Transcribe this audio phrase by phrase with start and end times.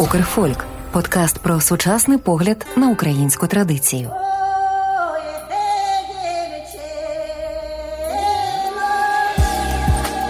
[0.00, 4.10] Укрфольк подкаст про сучасний погляд на українську традицію.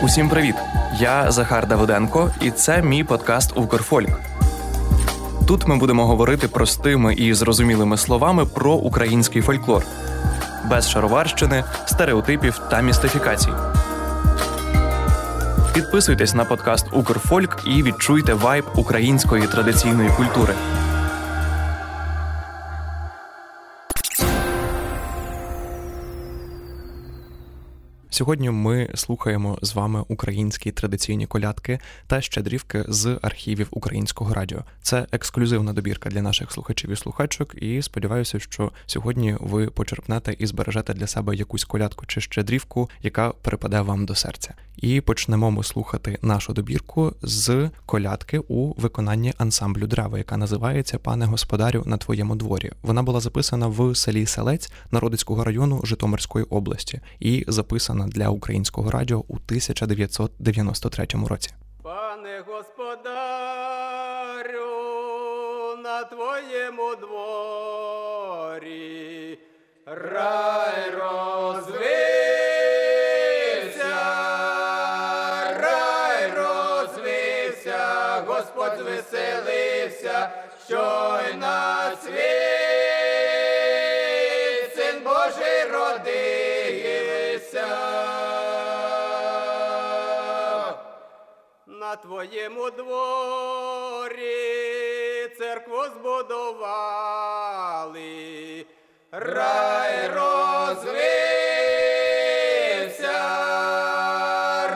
[0.03, 0.55] Усім привіт!
[1.01, 4.21] Я Захар Давиденко, і це мій подкаст Укрфольк.
[5.47, 9.85] Тут ми будемо говорити простими і зрозумілими словами про український фольклор,
[10.71, 13.53] без шароварщини, стереотипів та містифікацій.
[15.79, 20.55] Підписуйтесь на подкаст Укрфольк і відчуйте вайб української традиційної культури.
[28.19, 34.65] Сьогодні ми слухаємо з вами українські традиційні колядки та щедрівки з архівів українського радіо.
[34.83, 37.55] Це ексклюзивна добірка для наших слухачів і слухачок.
[37.63, 43.31] І сподіваюся, що сьогодні ви почерпнете і збережете для себе якусь колядку чи щедрівку, яка
[43.31, 44.55] припаде вам до серця.
[44.77, 51.27] І почнемо ми слухати нашу добірку з колядки у виконанні ансамблю Древа, яка називається Пане
[51.27, 52.73] господарю на твоєму дворі.
[52.83, 59.25] Вона була записана в селі Селець Народицького району Житомирської області і записана для українського радіо
[59.29, 61.51] у 1993 році.
[61.83, 62.99] Пане господарю,
[65.83, 68.19] на твоєму дворі
[69.87, 71.98] рай розвився,
[92.19, 94.19] На твоєму дворі
[95.39, 97.47] церкву збудували,
[99.13, 100.89] рай розвився,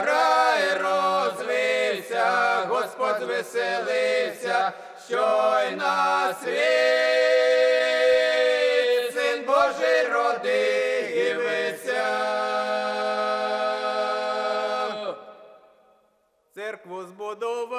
[0.04, 2.26] рай розвився,
[2.68, 4.72] Господь звеселився,
[5.08, 6.62] що й на світ
[9.14, 10.91] син Божий родився.
[17.42, 17.76] Церкву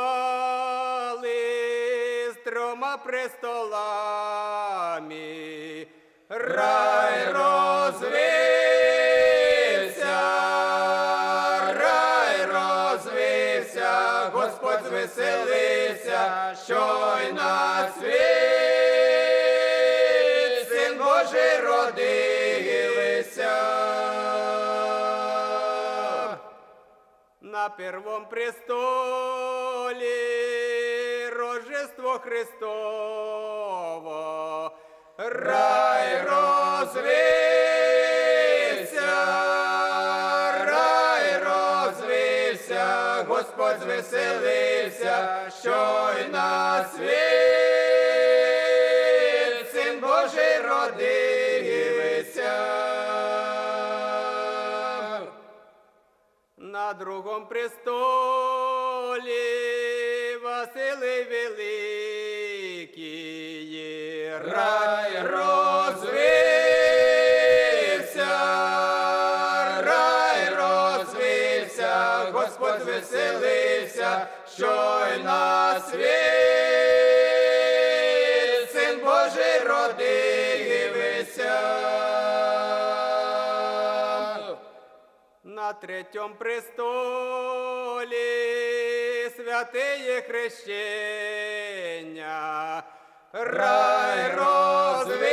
[2.31, 3.67] з трьома престолами,
[6.29, 8.11] рай розвився,
[11.79, 18.13] рай розвився, Господь звеселився, що й на світ
[20.69, 23.53] син Божий родився.
[27.41, 28.82] На первом престоле
[32.23, 32.71] Христово,
[35.17, 37.11] рай розвився,
[40.65, 44.62] рай розвився, Господь звеселився,
[75.93, 76.13] світ
[78.71, 81.53] син Божий родився.
[85.43, 88.13] На третьому престолі
[89.35, 91.63] святеє хрещення,
[93.33, 95.23] рай розвився,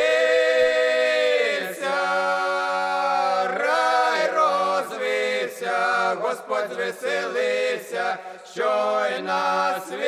[3.59, 8.19] рай розвився, Господь звеселився,
[8.61, 10.01] що й на світ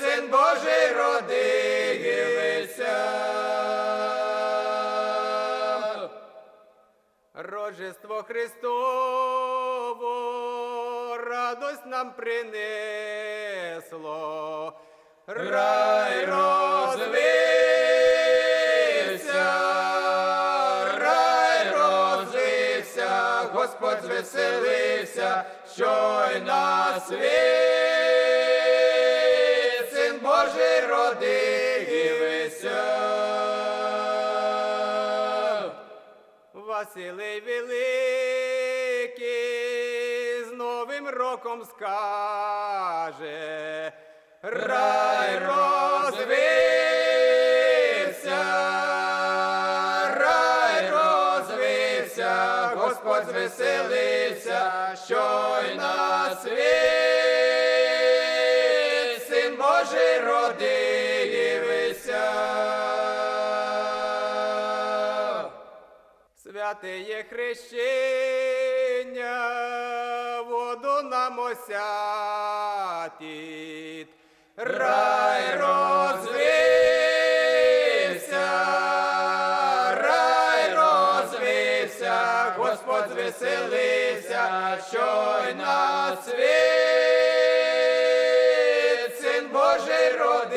[0.00, 1.36] син Божий родився.
[7.34, 8.86] Рожество Христово
[11.16, 12.72] радость нам принесло,
[15.26, 17.16] рай розвився,
[23.52, 25.44] Господь звеселився,
[25.76, 27.20] що й на світ
[29.92, 32.82] син Божий родився.
[36.54, 37.74] Василий Великий
[40.44, 43.12] з Новим роком скаже,
[44.42, 46.95] рай розвився,
[53.46, 56.56] Господь звеселився, що й на світ
[60.24, 61.02] родився.
[66.42, 67.82] Святе є хрещення,
[70.48, 71.68] воду нам осятить,
[74.56, 76.85] рай розвився,
[83.06, 86.36] Господь звеселився, що й на світ,
[89.20, 90.56] Син Божий родився.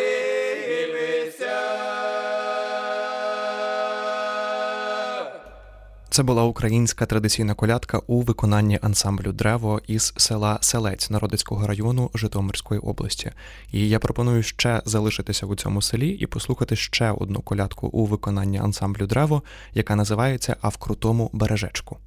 [6.09, 12.79] Це була українська традиційна колядка у виконанні ансамблю Древо із села Селець Народицького району Житомирської
[12.79, 13.31] області.
[13.71, 18.57] І я пропоную ще залишитися у цьому селі і послухати ще одну колядку у виконанні
[18.57, 19.43] ансамблю Древо,
[19.73, 21.97] яка називається А в крутому бережечку.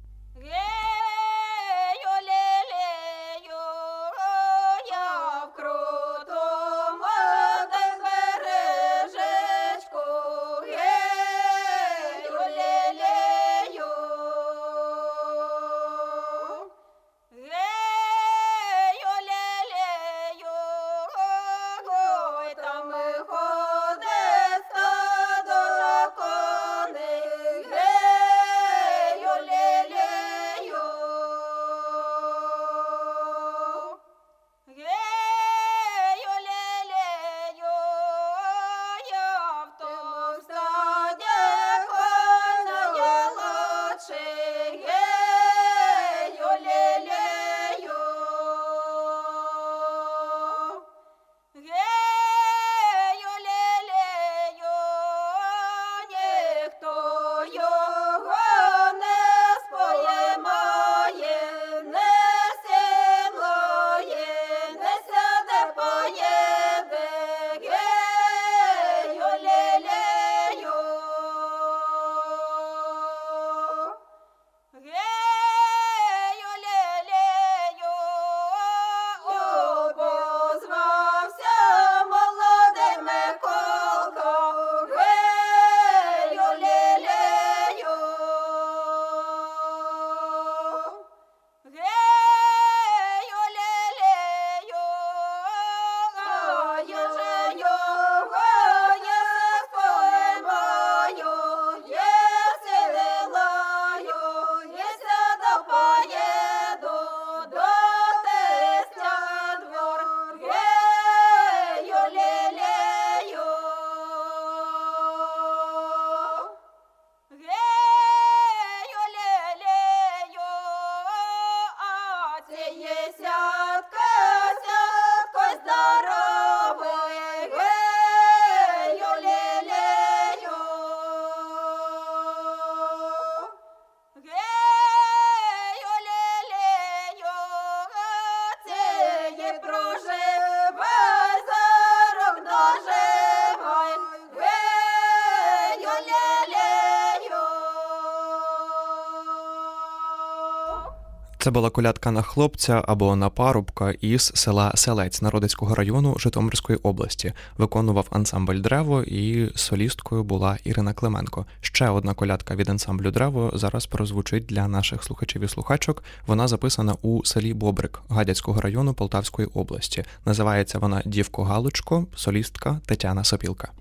[151.43, 157.33] Це була колядка на хлопця або на парубка із села Селець Народицького району Житомирської області.
[157.57, 161.45] Виконував ансамбль Древо і солісткою була Ірина Клименко.
[161.61, 166.03] Ще одна колядка від ансамблю Древо зараз прозвучить для наших слухачів і слухачок.
[166.27, 170.03] Вона записана у селі Бобрик Гадяцького району Полтавської області.
[170.25, 173.71] Називається вона Дівко Галочко, солістка Тетяна Сопілка.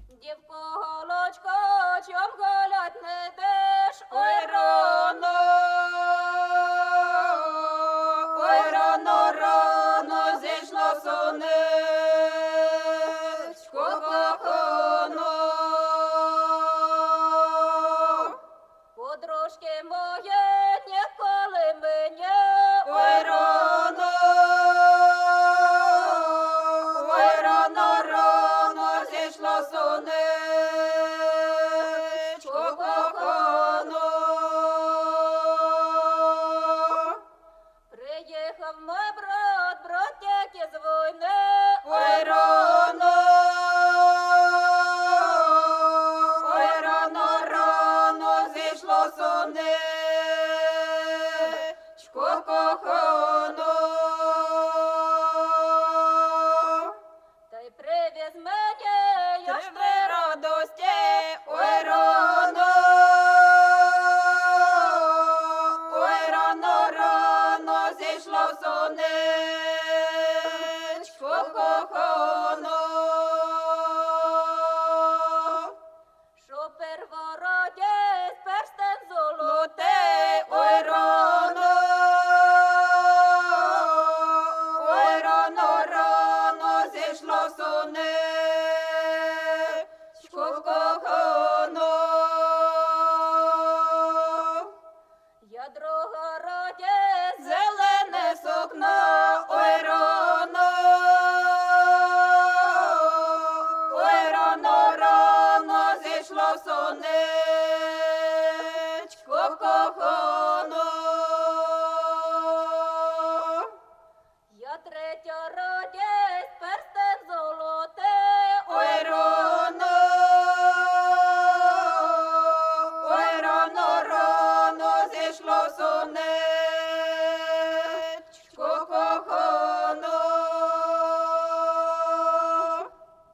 [68.61, 69.02] son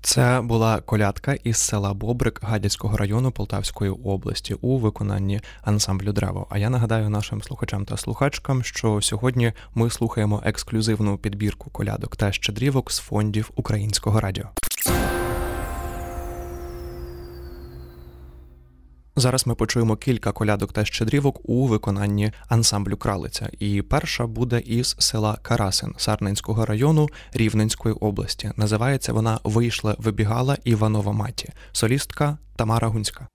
[0.08, 6.46] Це була колядка із села Бобрик Гадяцького району Полтавської області у виконанні ансамблю Древо.
[6.50, 12.32] А я нагадаю нашим слухачам та слухачкам, що сьогодні ми слухаємо ексклюзивну підбірку колядок та
[12.32, 14.44] щедрівок з фондів українського радіо.
[19.20, 23.50] Зараз ми почуємо кілька колядок та щедрівок у виконанні ансамблю Кралиця.
[23.58, 28.50] І перша буде із села Карасин Сарненського району Рівненської області.
[28.56, 33.28] Називається вона Вийшла, вибігала Іванова маті, солістка Тамара Гунська.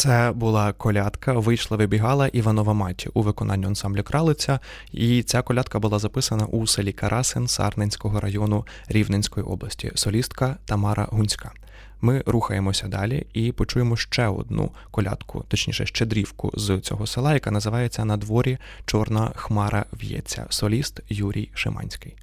[0.00, 4.60] Це була колядка, вийшла, вибігала Іванова маті у виконанні ансамблю Кралиця.
[4.92, 9.92] І ця колядка була записана у селі Карасин Сарненського району Рівненської області.
[9.94, 11.52] Солістка Тамара Гунська.
[12.00, 18.04] Ми рухаємося далі і почуємо ще одну колядку, точніше щедрівку з цього села, яка називається
[18.04, 20.46] На дворі Чорна хмара в'ється.
[20.50, 22.16] Соліст Юрій Шиманський.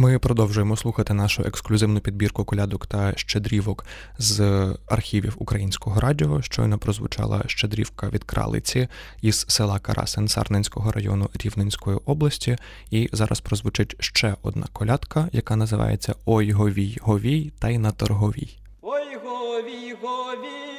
[0.00, 3.84] Ми продовжуємо слухати нашу ексклюзивну підбірку колядок та щедрівок
[4.18, 4.40] з
[4.86, 6.42] архівів українського радіо.
[6.42, 8.88] Щойно прозвучала щедрівка від кралиці
[9.22, 12.56] із села Карасин Сарненського району Рівненської області.
[12.90, 18.58] І зараз прозвучить ще одна колядка, яка називається Ой говій, говій та й на торговій.
[18.82, 20.69] Ой, гові, гові,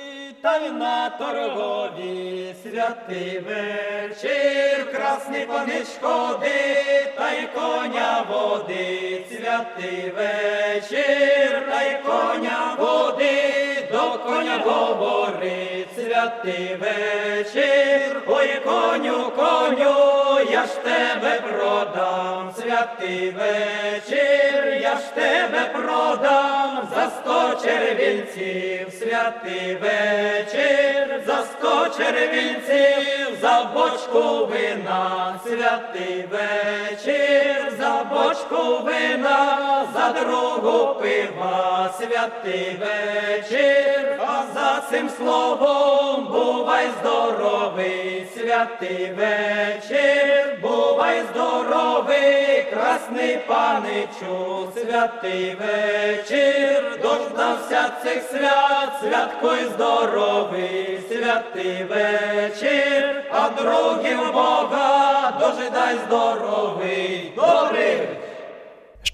[0.42, 11.68] та й на торгові, святий вечір, красний панич ходи, та й коня води, святий вечір,
[11.70, 20.31] та й коня води, до коня говорить, святий вечір, ой, коню, коню,
[20.62, 26.88] я ж тебе продам, святий вечір, я ж тебе продам.
[26.96, 38.84] За сто червінців, святий вечір, за сто червінців, за бочку вина, святий вечір, за бочку
[38.84, 51.24] вина, за другу пива, святий вечір, а за цим словом бувай здоровий, святий вечір, бувай
[51.32, 65.34] здоровий, красний паничу, святий вечір, дождався цих свят, святкуй здоровий, святий вечір, а другим Бога
[65.40, 68.31] дожидай здоровий, добрий.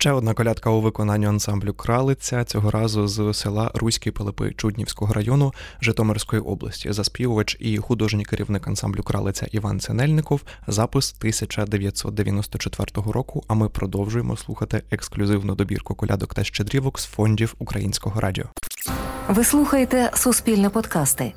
[0.08, 5.54] Ще одна колядка у виконанні ансамблю Кралиця цього разу з села Руські Пилипи Чуднівського району
[5.82, 6.92] Житомирської області.
[6.92, 10.42] Заспівувач і художній керівник ансамблю Кралиця Іван Ценельников.
[10.68, 13.44] Запис 1994 року.
[13.48, 18.46] А ми продовжуємо слухати ексклюзивну добірку колядок та щедрівок з фондів українського радіо.
[19.30, 21.34] Ви слухаєте Суспільне подкасти.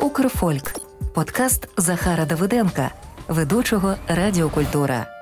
[0.00, 0.80] Укрфольк.
[1.14, 2.90] Подкаст Захара Давиденка,
[3.28, 5.15] ведучого Радіокультура.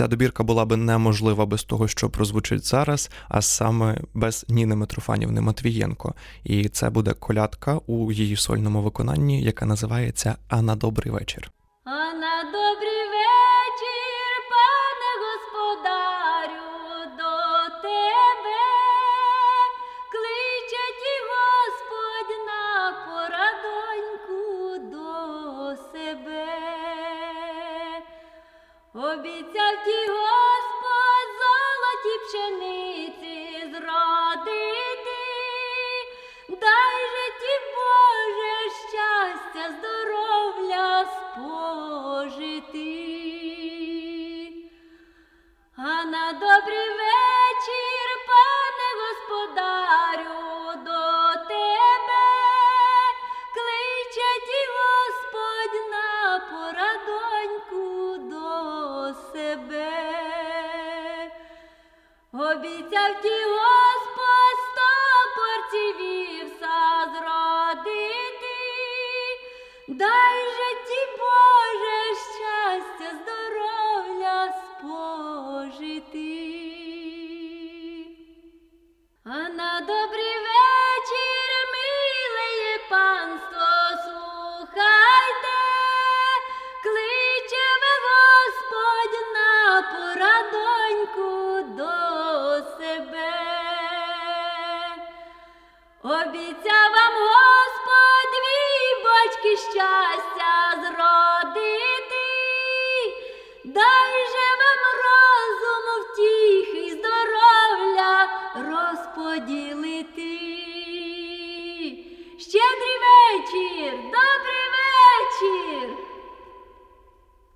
[0.00, 5.40] Ця добірка була би неможлива без того, що прозвучить зараз, а саме без Ніни Митрофанівни
[5.40, 6.14] Матвієнко.
[6.44, 11.50] І це буде колядка у її сольному виконанні, яка називається А на добрий вечір.
[11.84, 16.19] А на добрий вечір, пане господарю,
[28.94, 30.49] Обіцяв ті Господь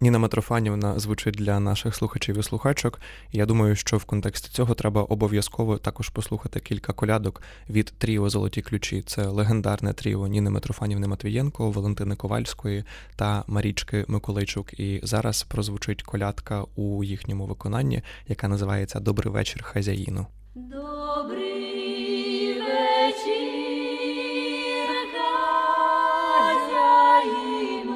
[0.04, 3.00] Ніна Митрофанівна звучить для наших слухачів і слухачок.
[3.32, 8.62] Я думаю, що в контексті цього треба обов'язково також послухати кілька колядок від тріо Золоті
[8.62, 9.02] ключі.
[9.06, 12.84] Це легендарне тріо Ніни Митрофанівни Матвієнко, Валентини Ковальської
[13.16, 14.80] та Марічки Миколайчук.
[14.80, 20.26] І зараз прозвучить колядка у їхньому виконанні, яка називається Добрий вечір хазяїну.
[20.54, 21.54] Добрий
[22.60, 23.44] вечір,
[26.38, 27.94] хазяїну,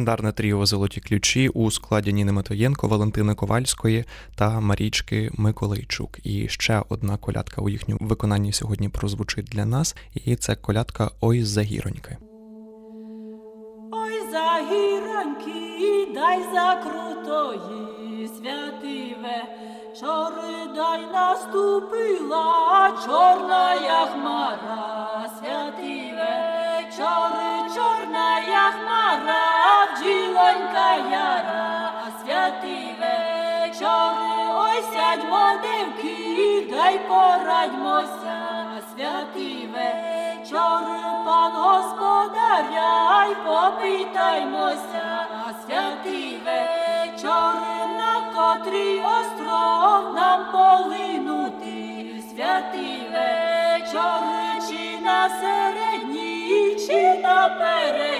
[0.00, 6.18] Легендарне тріо Золоті ключі у складі Ніни Матоєнко, Валентини Ковальської та Марічки Миколайчук.
[6.26, 11.44] І ще одна колядка у їхньому виконанні сьогодні прозвучить для нас, і це колядка Ой
[11.44, 12.16] загіроньки.
[13.92, 19.44] Ой, за гіроньки, дай за крутої, святиве,
[20.00, 23.74] чори дай наступила, чорна
[24.12, 26.40] хмара, святиве,
[26.96, 27.50] чорна
[28.70, 29.59] хмара,
[30.00, 33.16] бджілонька яра, святиве,
[33.78, 34.34] чори,
[34.64, 38.38] ой, сядьмо девки, дай порадьмося,
[38.90, 39.92] святиве,
[40.48, 45.26] чори, пан господаря, й попитаймося,
[45.66, 58.19] святий вечори, на котрий остров нам полинути, святий вечори, чи на середній, чи на передній,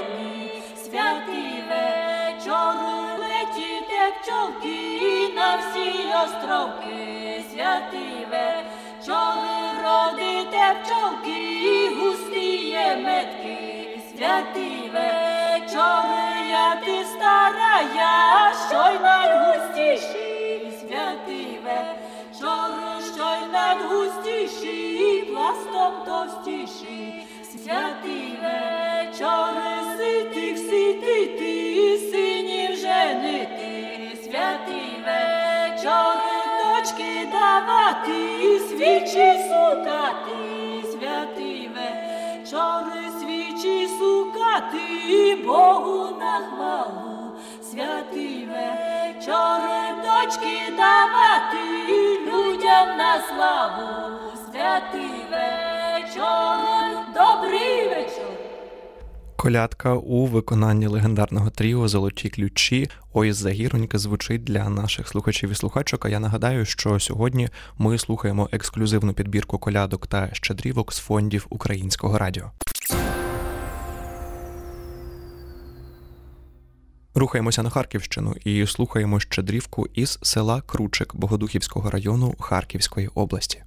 [5.57, 16.05] всі островки, святий вечори, родите пчолки, густіє метки, святий вечор,
[16.51, 22.71] я ти старая, що й найгустіші, святий вечор,
[23.15, 26.80] що й найгустіші, пластом товстіші,
[38.91, 51.65] свічі сукати, святий вечори свічі сукати, Богу на хвалу, святий вечори дочки давати,
[52.27, 54.19] людям на славу,
[54.53, 56.70] святий вечор, добрий вечір.
[59.51, 66.07] Колядка у виконанні легендарного тріо Золоті ключі Ой загіроньки звучить для наших слухачів і слухачок.
[66.07, 72.19] А я нагадаю, що сьогодні ми слухаємо ексклюзивну підбірку колядок та щедрівок з фондів українського
[72.19, 72.51] радіо.
[77.15, 83.63] Рухаємося на Харківщину і слухаємо щедрівку із села Кручик Богодухівського району Харківської області.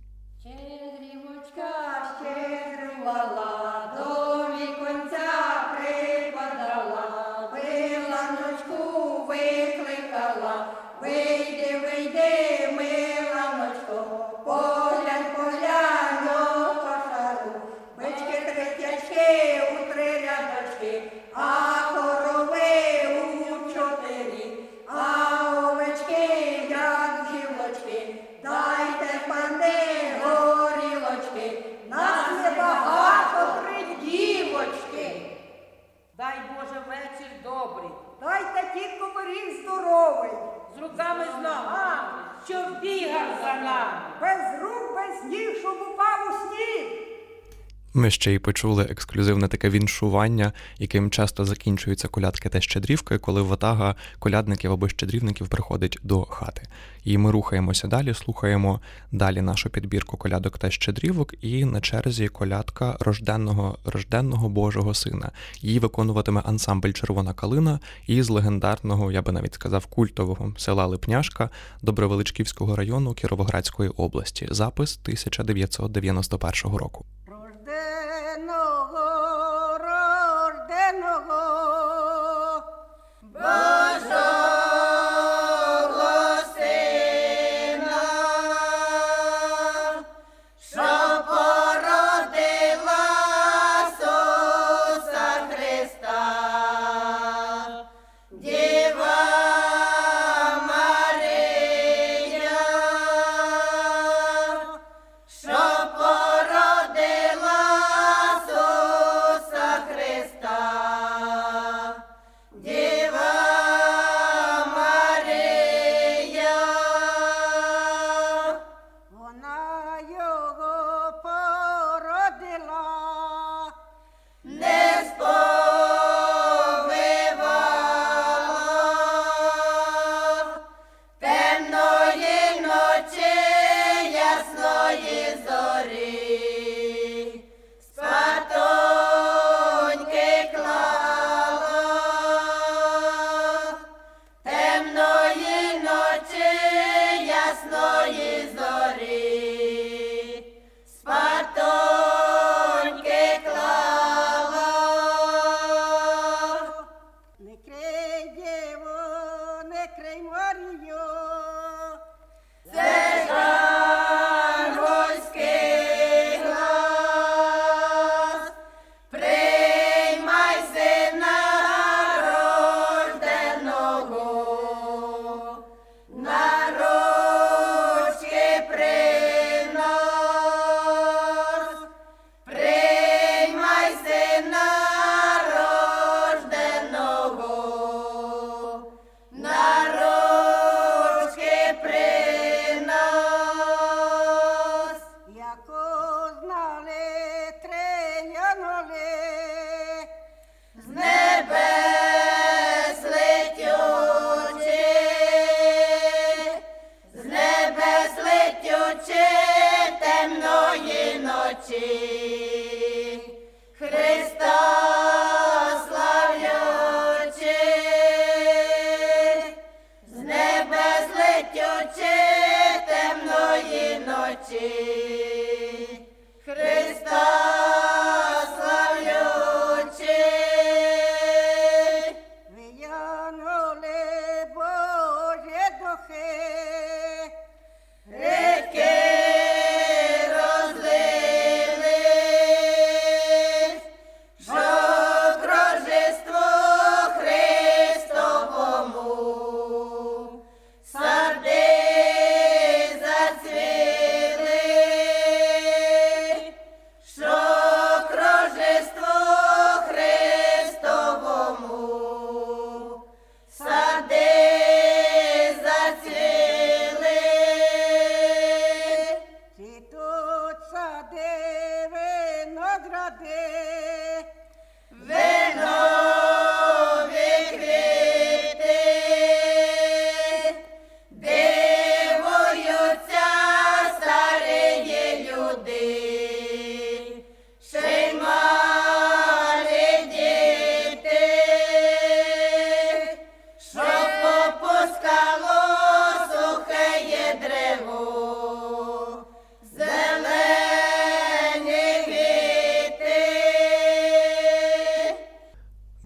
[48.14, 54.72] Ще й почули ексклюзивне таке віншування, яким часто закінчуються колядки та щедрівки, коли ватага колядників
[54.72, 56.62] або щедрівників приходить до хати.
[57.04, 58.80] І ми рухаємося далі, слухаємо
[59.12, 65.32] далі нашу підбірку колядок та щедрівок, і на черзі колядка рожденного рожденного Божого сина.
[65.62, 71.50] Її виконуватиме ансамбль Червона калина із легендарного, я би навіть сказав, культового села Липняшка
[71.82, 74.48] Добровеличківського району Кіровоградської області.
[74.52, 77.06] Запис 1991 року.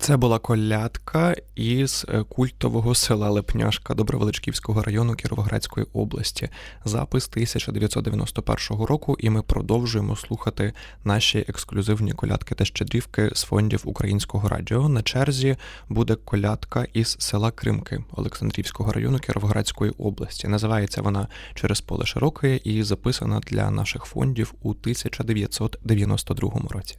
[0.07, 6.49] Це була колядка із е, культового села Лепняшка Добровеличківського району Кіровоградської області.
[6.85, 14.49] Запис 1991 року, і ми продовжуємо слухати наші ексклюзивні колядки та щедрівки з фондів українського
[14.49, 14.89] радіо.
[14.89, 15.57] На черзі
[15.89, 20.47] буде колядка із села Кримки Олександрівського району Кіровоградської області.
[20.47, 26.97] Називається вона Через поле широке і записана для наших фондів у 1992 році.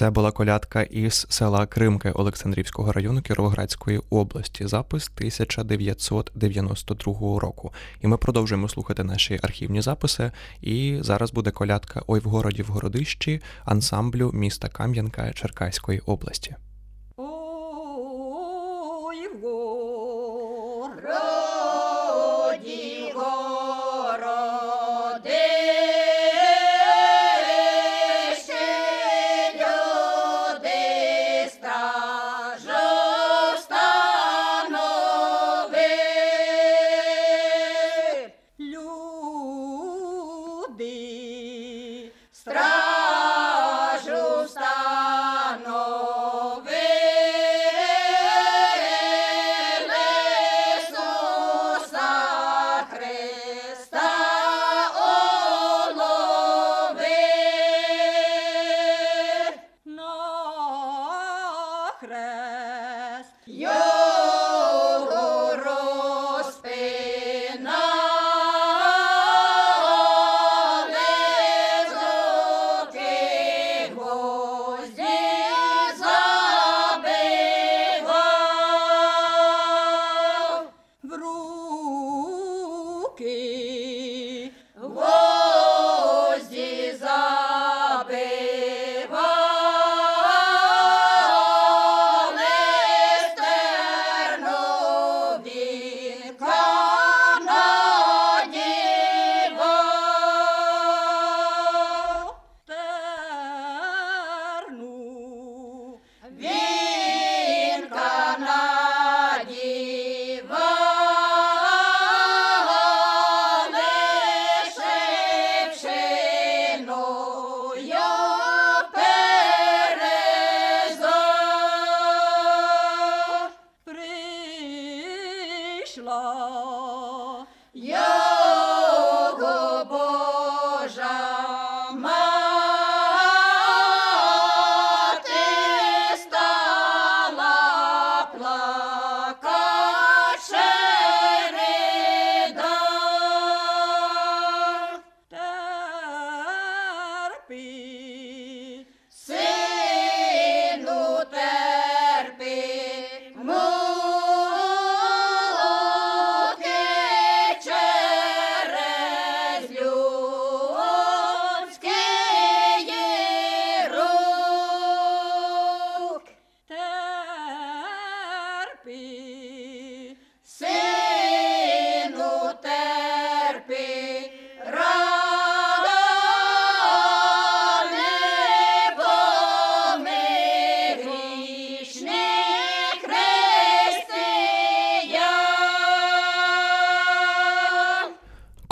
[0.00, 7.72] Це була колядка із села Кримки Олександрівського району Кіровоградської області, запис 1992 року.
[8.00, 10.30] І ми продовжуємо слухати наші архівні записи.
[10.60, 16.56] І зараз буде колядка Ой в городі в городищі ансамблю міста Кам'янка Черкаської області.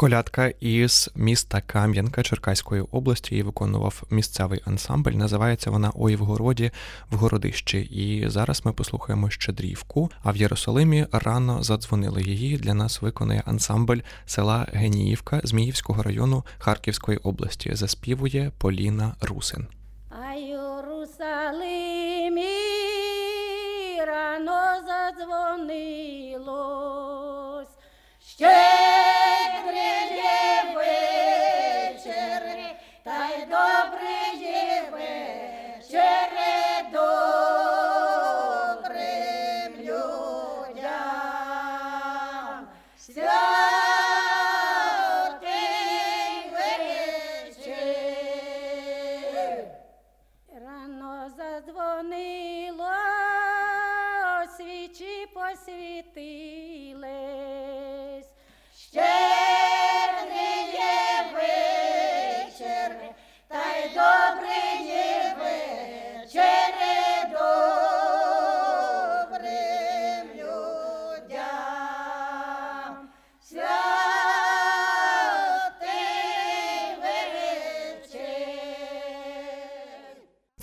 [0.08, 5.10] Колядка із міста Кам'янка Черкаської області її виконував місцевий ансамбль.
[5.10, 6.70] Називається вона Ой в городі
[7.10, 7.78] в городищі.
[7.78, 10.10] І зараз ми послухаємо щедрівку.
[10.22, 12.56] А в Єрусалимі рано задзвонили її.
[12.56, 17.70] Для нас виконує ансамбль села Геніївка Зміївського району Харківської області.
[17.74, 19.66] Заспівує Поліна Русин.
[20.10, 20.86] А Єрусалимі
[24.06, 26.08] рано задзвонилось.
[28.20, 28.77] Щедрий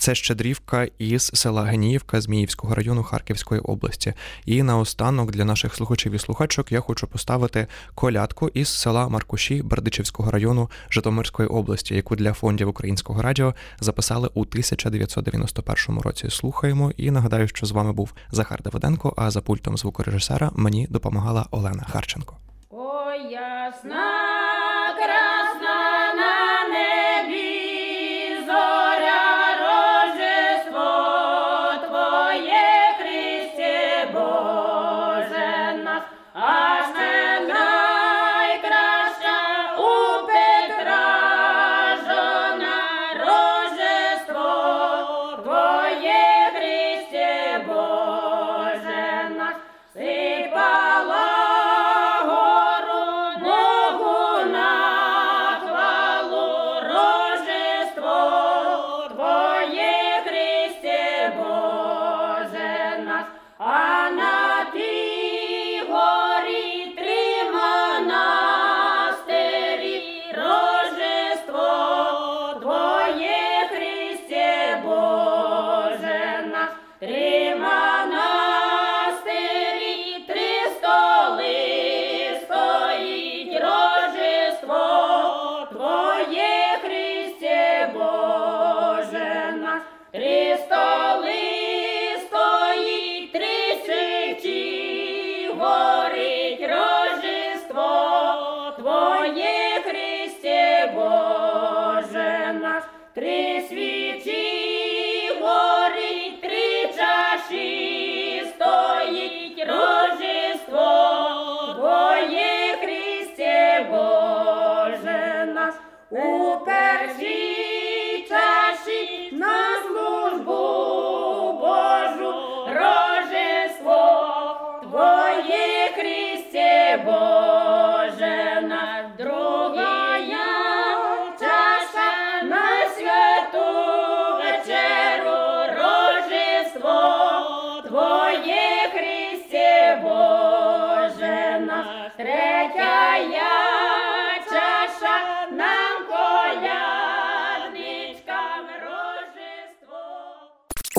[0.06, 4.12] Це щедрівка із села Геніївка Зміївського району Харківської області.
[4.44, 10.30] І наостанок для наших слухачів і слухачок я хочу поставити колядку із села Маркуші Бердичівського
[10.30, 16.30] району Житомирської області, яку для фондів українського радіо записали у 1991 році.
[16.30, 19.14] Слухаємо і нагадаю, що з вами був Захар Давиденко.
[19.16, 22.36] А за пультом звукорежисера мені допомагала Олена Харченко.
[22.70, 24.15] Ой, ясна,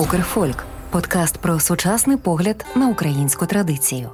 [0.08, 4.10] Укрфольк подкаст про сучасний погляд на українську традицію.